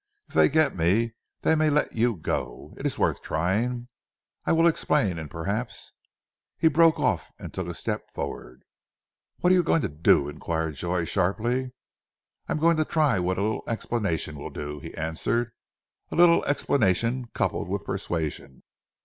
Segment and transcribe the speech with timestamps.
[0.27, 1.13] If they get me,
[1.43, 2.73] they may let you go.
[2.75, 3.87] It is worth trying.
[4.47, 5.93] I will explain and perhaps"
[6.57, 8.63] He broke off and took a step forward.
[9.41, 11.73] "What are you going to do?" inquired Joy sharply.
[12.47, 15.51] "Just going to try what a little explanation will do," he answered,
[16.09, 18.63] "a little explanation coupled with persuasion."